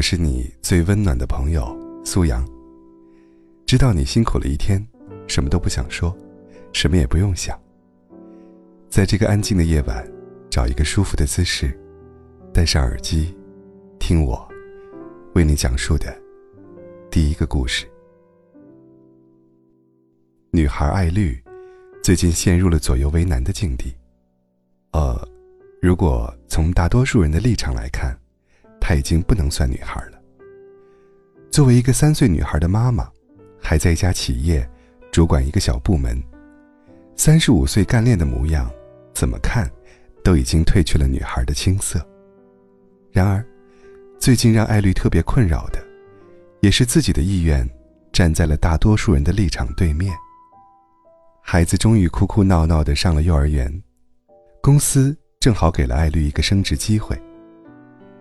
[0.00, 2.42] 我是你最温暖的朋友苏阳。
[3.66, 4.82] 知道你辛苦了一天，
[5.28, 6.16] 什么都不想说，
[6.72, 7.54] 什么也不用想。
[8.88, 10.10] 在这个安静的夜晚，
[10.48, 11.78] 找一个舒服的姿势，
[12.50, 13.36] 戴上耳机，
[13.98, 14.48] 听我
[15.34, 16.06] 为你讲述的
[17.10, 17.86] 第一个故事。
[20.50, 21.38] 女孩艾绿
[22.02, 23.94] 最近陷入了左右为难的境地。
[24.92, 25.28] 呃，
[25.82, 28.18] 如果从大多数人的立场来看，
[28.90, 30.20] 她已经不能算女孩了。
[31.48, 33.08] 作为一个三岁女孩的妈妈，
[33.62, 34.68] 还在一家企业
[35.12, 36.20] 主管一个小部门，
[37.14, 38.68] 三十五岁干练的模样，
[39.14, 39.70] 怎么看
[40.24, 42.04] 都已经褪去了女孩的青涩。
[43.12, 43.46] 然而，
[44.18, 45.78] 最近让艾绿特别困扰的，
[46.58, 47.64] 也是自己的意愿
[48.12, 50.12] 站在了大多数人的立场对面。
[51.40, 53.72] 孩子终于哭哭闹闹的上了幼儿园，
[54.60, 57.16] 公司正好给了艾绿一个升职机会。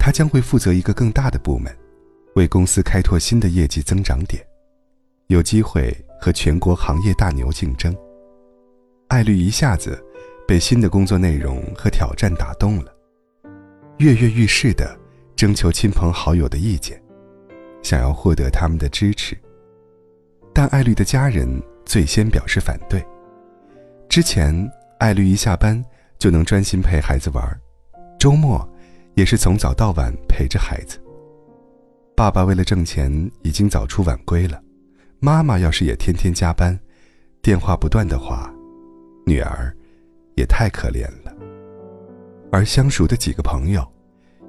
[0.00, 1.70] 他将会负责一个更大的部门，
[2.34, 4.42] 为公司开拓新的业绩增长点，
[5.26, 7.94] 有机会和全国行业大牛竞争。
[9.08, 10.02] 艾绿一下子
[10.48, 12.92] 被新的工作内容和挑战打动了，
[13.98, 14.98] 跃跃欲试的
[15.36, 16.98] 征求亲朋好友的意见，
[17.82, 19.36] 想要获得他们的支持。
[20.54, 21.62] 但艾绿的家人。
[21.86, 23.04] 最先表示反对。
[24.08, 24.54] 之前，
[25.00, 25.84] 艾绿一下班
[26.20, 27.42] 就能专心陪孩子玩，
[28.16, 28.58] 周末
[29.14, 30.98] 也是从早到晚陪着孩子。
[32.16, 34.62] 爸爸为了挣钱已经早出晚归了，
[35.18, 36.78] 妈妈要是也天天加班，
[37.40, 38.52] 电话不断的话，
[39.26, 39.74] 女儿
[40.36, 41.34] 也太可怜了。
[42.52, 43.86] 而相熟的几个朋友，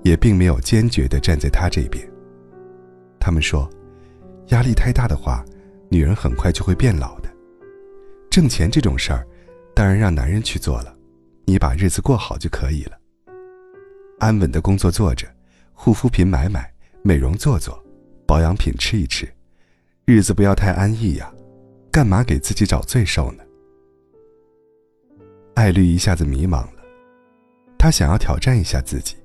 [0.04, 2.06] 也并没有坚决的站在他这边。
[3.20, 3.70] 他们说，
[4.48, 5.46] 压力太大的话，
[5.90, 7.30] 女人很快就会变老的。
[8.30, 9.26] 挣钱这种事儿，
[9.76, 10.96] 当然让男人去做了，
[11.46, 12.98] 你把日子过好就可以了。
[14.22, 15.28] 安稳的工作做着，
[15.74, 16.72] 护肤品买买，
[17.04, 17.84] 美容做做，
[18.28, 19.28] 保养品吃一吃，
[20.06, 21.34] 日子不要太安逸呀，
[21.92, 23.44] 干嘛给自己找罪受呢？
[25.56, 26.84] 艾绿一下子迷茫了，
[27.80, 29.16] 她想要挑战一下自己，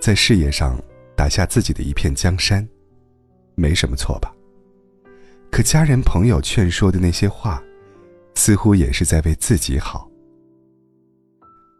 [0.00, 0.80] 在事业上
[1.16, 2.64] 打下自己的一片江山，
[3.56, 4.32] 没什么错吧？
[5.50, 7.60] 可家人朋友劝说的那些话。
[8.36, 10.10] 似乎也是在为自己好，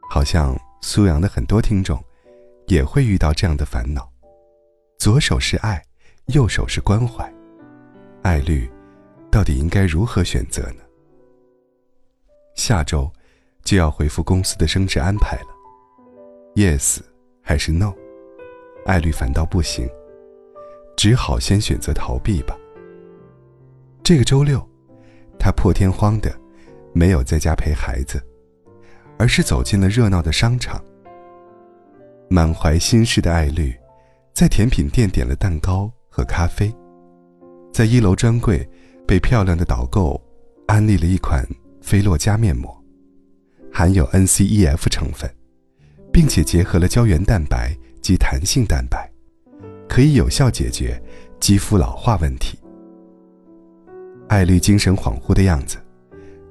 [0.08, 2.00] 好像苏阳的很多听众
[2.66, 4.10] 也会遇到这样的烦恼：
[4.98, 5.82] 左手是爱，
[6.26, 7.32] 右手是关怀，
[8.22, 8.70] 爱绿
[9.30, 10.82] 到底应该如何选择呢？
[12.54, 13.10] 下周
[13.62, 15.48] 就要回复公司的升职安排了
[16.54, 17.00] ，yes
[17.42, 17.92] 还是 no？
[18.86, 19.88] 爱绿反倒不行，
[20.96, 22.56] 只好先选择逃避吧。
[24.02, 24.66] 这个周六，
[25.38, 26.32] 他破天荒的。
[26.96, 28.25] 没有在家陪孩子，
[29.19, 30.81] 而是走进了热闹的商场。
[32.28, 33.74] 满怀心事的艾绿，
[34.32, 36.74] 在甜品店点了蛋糕和咖啡，
[37.72, 38.68] 在一楼专柜
[39.06, 40.20] 被漂亮的导购
[40.66, 41.46] 安利了一款
[41.80, 42.76] 菲洛嘉面膜，
[43.72, 45.30] 含有 NCEF 成分，
[46.12, 49.10] 并且结合了胶原蛋白及弹性蛋白，
[49.88, 51.00] 可以有效解决
[51.40, 52.58] 肌肤老化问题。
[54.28, 55.78] 艾绿精神恍惚的样子。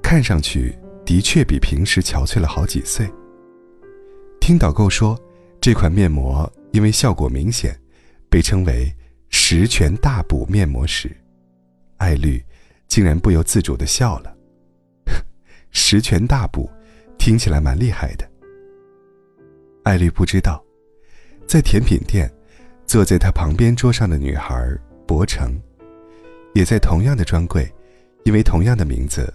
[0.04, 3.10] 看上去的确比平时憔悴了好几岁。
[4.38, 5.18] 听导购说，
[5.64, 7.74] 这款面膜因为效果明显，
[8.28, 8.94] 被称为
[9.32, 11.10] “十全大补面膜”时，
[11.96, 12.44] 艾绿
[12.86, 14.36] 竟然不由自主的笑了。
[15.72, 16.70] 十全大补，
[17.16, 18.30] 听起来蛮厉害的。
[19.84, 20.62] 艾绿不知道，
[21.46, 22.30] 在甜品店，
[22.84, 24.70] 坐在他旁边桌上的女孩
[25.06, 25.58] 博成，
[26.52, 27.66] 也在同样的专柜，
[28.24, 29.32] 因为同样的名字。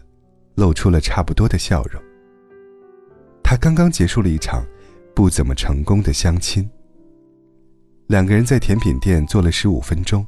[0.54, 2.00] 露出了差不多的笑容。
[3.42, 4.64] 他刚刚结束了一场
[5.20, 6.66] 不怎么成功的相亲。
[8.08, 10.26] 两个人在甜品店坐了十五分钟，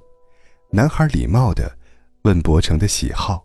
[0.69, 1.74] 男孩礼貌的
[2.24, 3.41] 问博成的喜好，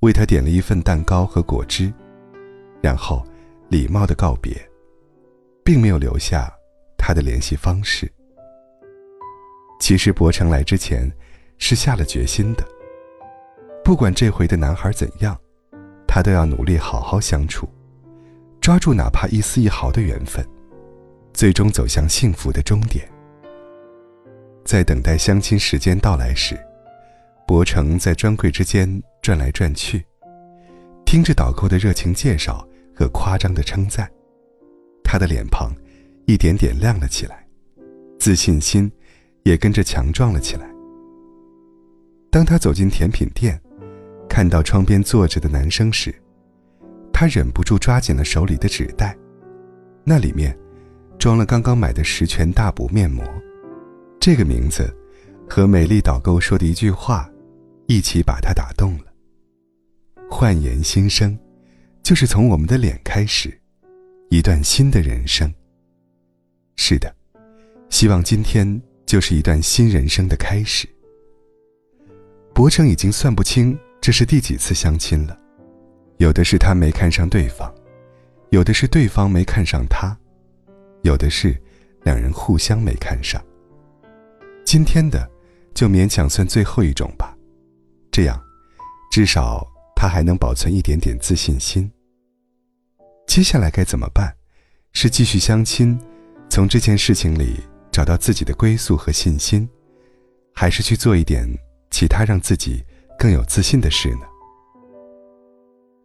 [0.00, 1.94] 为他点了一份蛋糕和果汁，
[2.82, 3.24] 然后
[3.68, 4.60] 礼貌的告别，
[5.64, 6.52] 并没有留下
[6.98, 8.12] 他的联系方式。
[9.78, 11.08] 其实博成来之前
[11.58, 12.66] 是下了决心的，
[13.84, 15.38] 不管这回的男孩怎样。
[16.08, 17.68] 他都要努力好好相处，
[18.70, 20.46] 抓住哪怕一丝一毫的缘分，
[21.34, 23.04] 最终走向幸福的终点。
[24.64, 26.56] 在等待相亲时间到来时，
[27.48, 30.06] 博成在专柜之间转来转去，
[31.04, 32.64] 听着导购的热情介绍
[32.94, 34.08] 和夸张的称赞，
[35.02, 35.72] 他的脸庞
[36.28, 37.44] 一点点亮了起来，
[38.20, 38.88] 自信心
[39.42, 40.70] 也跟着强壮了起来。
[42.30, 43.60] 当他走进甜品店。
[44.28, 46.14] 看到窗边坐着的男生时，
[47.20, 49.14] 他忍不住抓紧了手里的纸袋，
[50.04, 50.58] 那里面
[51.18, 53.22] 装了刚刚买的十全大补面膜，
[54.18, 54.90] 这个名字，
[55.46, 57.30] 和美丽导购说的一句话，
[57.86, 59.12] 一起把他打动了。
[60.30, 61.38] 焕颜新生，
[62.02, 63.52] 就是从我们的脸开始，
[64.30, 65.52] 一段新的人生。
[66.76, 67.14] 是的，
[67.90, 70.88] 希望今天就是一段新人生的开始。
[72.54, 75.38] 博成已经算不清这是第几次相亲了，
[76.20, 77.74] 有的是他没看上对方，
[78.50, 80.14] 有的是对方没看上他，
[81.00, 81.58] 有的是
[82.02, 83.42] 两人互相没看上。
[84.62, 85.26] 今天的，
[85.72, 87.34] 就勉强算最后一种吧，
[88.12, 88.38] 这样，
[89.10, 91.90] 至少他还能保存一点点自信心。
[93.26, 94.30] 接下来该怎么办？
[94.92, 95.98] 是继续相亲，
[96.50, 99.66] 从这件事情里找到自己的归宿和信心，
[100.54, 101.48] 还是去做一点？
[101.90, 102.84] 其他让自己
[103.18, 104.26] 更有自信的事呢？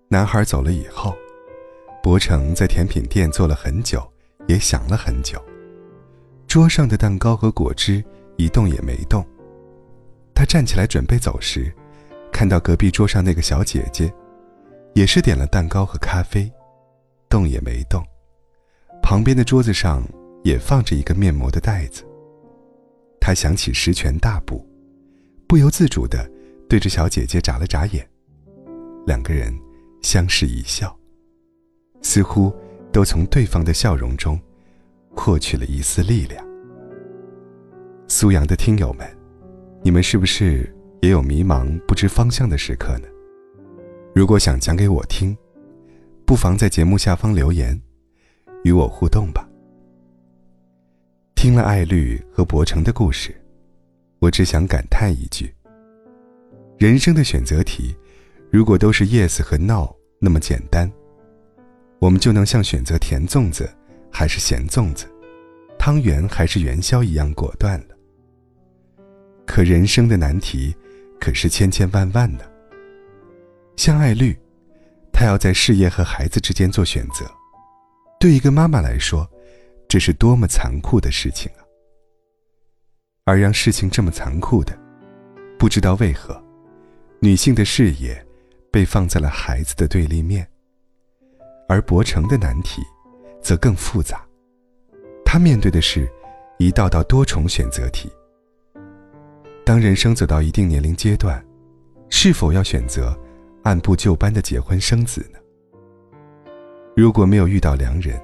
[0.07, 1.15] 男孩走了以后，
[2.03, 4.07] 博成在甜品店坐了很久，
[4.47, 5.43] 也想了很久。
[6.47, 8.03] 桌上的蛋糕和果汁
[8.37, 9.25] 一动也没动。
[10.33, 11.73] 他站起来准备走时，
[12.31, 14.13] 看到隔壁桌上那个小姐姐，
[14.93, 16.51] 也是点了蛋糕和咖啡，
[17.27, 18.03] 动也没动。
[19.01, 20.03] 旁边的桌子上
[20.43, 22.03] 也放着一个面膜的袋子。
[23.19, 24.65] 他想起十全大补。
[25.47, 26.29] 不由自主的
[26.67, 28.07] 对着小姐姐眨了眨眼，
[29.05, 29.53] 两个人
[30.05, 30.95] 相视一笑，
[32.03, 32.53] 似乎
[32.91, 34.39] 都从对方的笑容中
[35.15, 36.45] 获取了一丝力量。
[38.07, 39.17] 苏阳的听友们，
[39.81, 40.71] 你们是不是
[41.01, 43.07] 也有迷茫不知方向的时刻呢？
[44.13, 45.35] 如果想讲给我听，
[46.23, 47.81] 不妨在节目下方留言，
[48.63, 49.49] 与我互动吧。
[51.33, 53.35] 听了艾绿和博成的故事。
[54.19, 55.51] 我只想感叹一句：
[56.77, 57.95] 人生的选择题，
[58.51, 60.91] 如果都是 yes 和 no 那么简单，
[61.99, 63.69] 我们就能像选择甜粽子
[64.11, 65.05] 还是咸粽子、
[65.77, 67.95] 汤圆还是元宵一样果断了。
[69.45, 70.75] 可人生的难题
[71.19, 72.43] 可是千千万万呢。
[73.75, 74.35] 像爱绿，
[75.11, 77.29] 她要在事业和孩子之间做选择，
[78.19, 79.29] 对一个妈妈来说，
[79.87, 81.61] 这是多么残酷的事情啊！
[83.25, 84.75] 而让事情这么残酷的，
[85.59, 86.43] 不知道为何，
[87.19, 88.24] 女性的事业
[88.75, 90.45] 被放在了孩子的对立面。
[91.69, 92.81] 而博成的难题，
[93.41, 94.21] 则更复杂，
[95.23, 96.11] 他面对的是
[96.59, 98.11] 一道道多重选择题。
[99.65, 101.41] 当人生走到一定年龄阶段，
[102.09, 103.17] 是否要选择
[103.63, 105.39] 按部就班的结婚生子呢？
[106.97, 108.21] 如果没有遇到良人，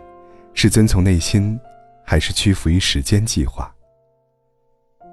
[0.54, 1.57] 是遵从内心，
[2.06, 3.74] 还是屈服于时间计划？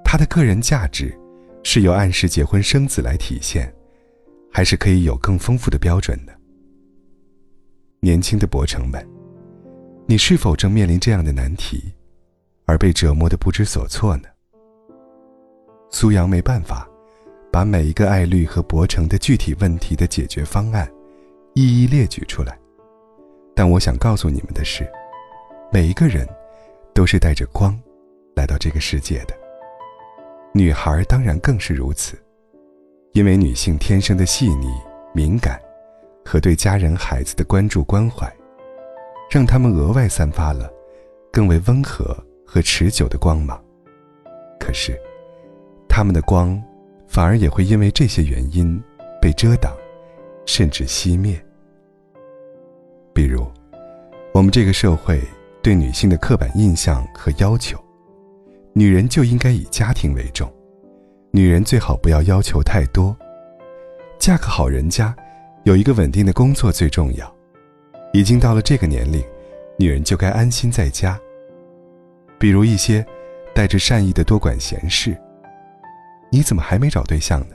[0.05, 1.17] 他的个人价值，
[1.63, 3.73] 是由按时结婚生子来体现，
[4.59, 6.33] 还是可以有更丰富的标准呢？
[8.01, 9.09] 年轻的博成们，
[10.05, 11.95] 你是否正面临这样的难题，
[12.67, 14.25] 而被折磨的不知所措呢？
[15.93, 16.89] 苏阳没办法，
[17.53, 20.91] 把每一个爱绿和博成的具体问题的解决方案，
[21.55, 22.59] 一一列举出来，
[23.55, 24.85] 但我想告诉你们的是，
[25.73, 26.27] 每一个人，
[26.93, 27.81] 都是带着光，
[28.35, 29.37] 来到这个世界的。
[30.53, 32.21] 女孩当然更是如此，
[33.13, 34.69] 因为女性天生的细腻、
[35.13, 35.61] 敏感，
[36.25, 38.33] 和对家人、孩子的关注关怀，
[39.31, 40.71] 让她们额外散发了
[41.33, 42.17] 更为温和
[42.47, 43.63] 和持久的光芒。
[44.61, 44.99] 可是，
[45.89, 46.63] 她们的光，
[47.07, 48.81] 反而也会因为这些原因
[49.21, 49.73] 被遮挡，
[50.47, 51.41] 甚至熄灭。
[53.13, 53.47] 比如，
[54.33, 55.21] 我们这个社会
[55.63, 57.79] 对女性的刻板印象和要求。
[58.75, 60.49] 女人就应该以家庭为重，
[61.31, 63.15] 女人最好不要要求太多，
[64.19, 65.15] 嫁个好人家，
[65.65, 67.35] 有一个稳定的工作最重要。
[68.15, 69.23] 已经到了这个年龄，
[69.79, 71.21] 女人就该安心在家。
[72.39, 73.05] 比如一些
[73.55, 75.15] 带着善意的多管闲事，
[76.31, 77.55] 你怎么还没找对象呢？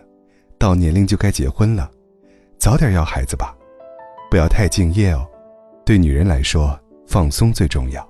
[0.59, 1.89] 到年龄就该结婚了，
[2.59, 3.55] 早点要孩子吧，
[4.29, 5.27] 不要太敬业哦。
[5.83, 8.07] 对女人来说，放松最重要。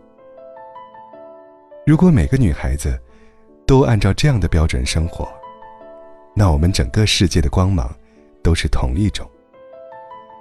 [1.86, 3.00] 如果每个女孩子
[3.66, 5.28] 都按照这样的标准生活，
[6.36, 7.94] 那我们整个世界的光芒
[8.42, 9.30] 都是同一种，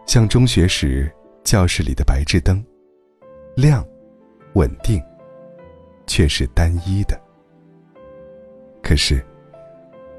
[0.06, 1.12] 像中学时
[1.44, 2.64] 教室里的白炽灯，
[3.56, 3.86] 亮、
[4.54, 5.02] 稳定，
[6.06, 7.20] 却是单一的。
[8.82, 9.24] 可是，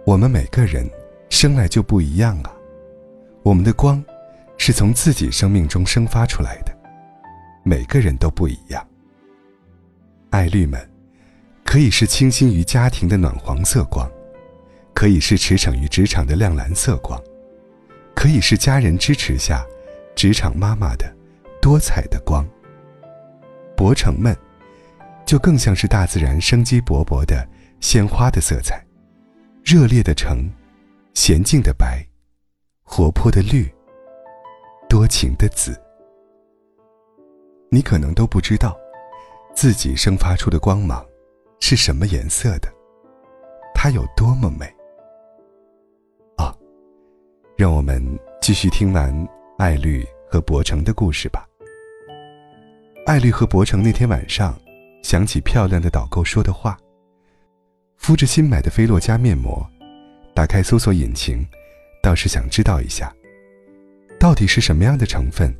[0.06, 0.90] 我们每个人
[1.30, 2.54] 生来就不一样啊，
[3.42, 4.04] 我们的光
[4.58, 6.76] 是从自己生命中生发出来的，
[7.64, 8.86] 每个人都不一样。
[10.30, 10.90] 爱绿们。
[11.66, 14.08] 可以是倾心于家庭的暖黄色光，
[14.94, 17.22] 可以是驰骋于职场的亮蓝色光，
[18.16, 19.66] 可以是家人支持下
[20.16, 21.14] 职场妈妈的
[21.62, 22.48] 多彩的光。
[23.76, 24.38] 博成们，
[25.26, 27.46] 就更像是大自然生机勃勃的
[27.82, 28.86] 鲜花的色彩，
[29.64, 30.50] 热烈的橙，
[31.16, 32.06] 娴静的白，
[32.84, 33.70] 活泼的绿，
[34.88, 35.76] 多情的紫。
[37.70, 38.78] 你可能都不知道，
[39.56, 41.04] 自己生发出的光芒
[41.60, 42.72] 是什么颜色的，
[43.74, 44.72] 它有多么美。
[47.56, 48.04] 让我们
[48.42, 49.14] 继续听完
[49.60, 51.48] 艾绿和博成的故事吧。
[53.06, 54.60] 艾绿和博成那天晚上，
[55.04, 56.78] 想起漂亮的导购说的话。
[57.98, 59.66] 敷着新买的菲洛嘉面膜，
[60.34, 61.46] 打开搜索引擎，
[62.02, 63.14] 倒是想知道一下，
[64.20, 65.56] 到底是什么样的成分，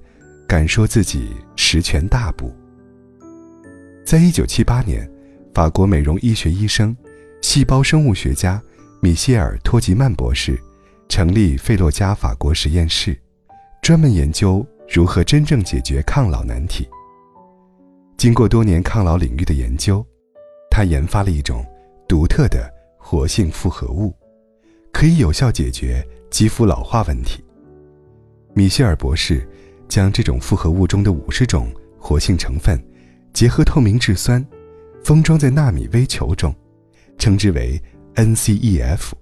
[0.48, 2.52] 敢说自己十全大补。
[4.04, 5.10] 在一九七八年，
[5.54, 6.98] 法国美容医学医生、
[7.42, 8.62] 细胞生物学家
[9.00, 10.60] 米歇尔·托吉曼博士
[11.10, 13.18] 成立费洛嘉法国实验室，
[13.82, 16.88] 专门研究如何真正解决抗老难题。
[18.18, 20.06] 经过多年抗老领域的研究，
[20.70, 21.66] 他研发了一种。
[22.06, 24.14] 独特的活性复合物，
[24.92, 27.44] 可以有效解决肌肤老化问题。
[28.54, 29.50] 米歇尔博士
[29.88, 32.80] 将这种复合物中的五十种活性成分，
[33.34, 34.46] 结合透明质酸，
[35.04, 36.54] 封装在纳米微球中，
[37.18, 37.82] 称之为
[38.14, 39.14] NCEF。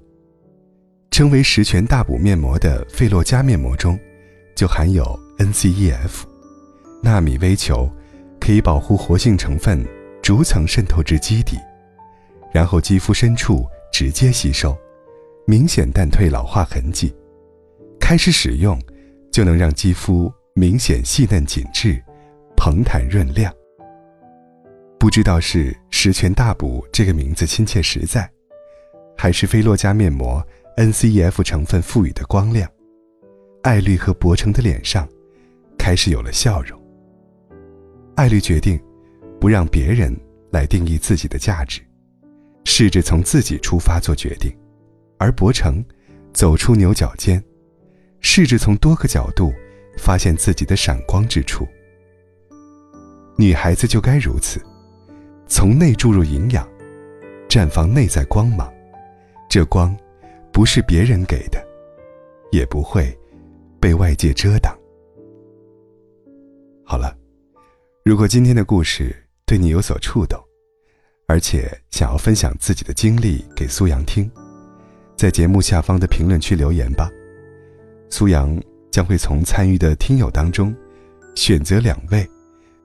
[1.11, 3.99] 称为十全大补面膜的费洛嘉面膜中，
[4.55, 5.03] 就含有
[5.37, 6.23] NCEF。
[7.03, 7.89] 纳米微球
[8.39, 9.85] 可以保护活性成分
[10.23, 11.57] 逐层渗透至基底。
[12.53, 14.77] 然后肌肤深处直接吸收，
[15.45, 17.13] 明显淡退老化痕迹。
[17.99, 18.81] 开始使用，
[19.31, 22.01] 就能让肌肤明显细嫩紧致、
[22.55, 23.53] 蓬弹润亮。
[24.97, 28.29] 不知道是“十全大补”这个名字亲切实在，
[29.17, 30.45] 还是菲洛嘉面膜
[30.77, 32.69] NCEF 成分赋予的光亮，
[33.63, 35.07] 艾绿和博成的脸上
[35.77, 36.79] 开始有了笑容。
[38.15, 38.79] 艾绿决定
[39.39, 40.15] 不让别人
[40.49, 41.81] 来定义自己的价值。
[42.63, 44.55] 试着从自己出发做决定，
[45.17, 45.83] 而博成
[46.31, 47.43] 走出牛角尖，
[48.21, 49.51] 试着从多个角度
[49.97, 51.67] 发现自己的闪光之处。
[53.35, 54.61] 女孩子就该如此，
[55.47, 56.67] 从内注入营养，
[57.49, 58.71] 绽放内在光芒。
[59.49, 59.97] 这光
[60.51, 61.63] 不是别人给的，
[62.51, 63.17] 也不会
[63.79, 64.77] 被外界遮挡。
[66.85, 67.15] 好了，
[68.03, 69.15] 如果今天的故事
[69.45, 70.39] 对你有所触动。
[71.27, 74.29] 而且想要分享自己的经历给苏阳听，
[75.15, 77.09] 在节目下方的评论区留言吧。
[78.09, 80.75] 苏阳将会从参与的听友当中
[81.33, 82.29] 选择两位，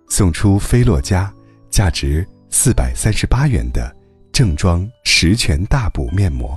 [0.09, 1.35] 送出菲洛嘉
[1.71, 3.93] 价值四百三十八元的
[4.31, 6.57] 正装十全大补面膜，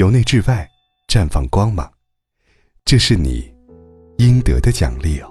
[0.00, 0.66] 由内至外
[1.08, 1.86] 绽放光芒，
[2.86, 3.54] 这是你
[4.16, 5.30] 应得的奖励哦。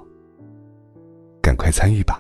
[1.42, 2.19] 赶快参与吧！